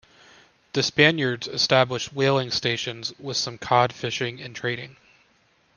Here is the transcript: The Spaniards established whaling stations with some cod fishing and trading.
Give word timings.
The 0.73 0.81
Spaniards 0.81 1.47
established 1.47 2.11
whaling 2.11 2.49
stations 2.49 3.13
with 3.19 3.37
some 3.37 3.59
cod 3.59 3.93
fishing 3.93 4.41
and 4.41 4.55
trading. 4.55 4.97